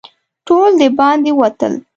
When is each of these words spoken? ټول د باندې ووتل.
ټول 0.47 0.69
د 0.79 0.81
باندې 0.99 1.31
ووتل. 1.33 1.73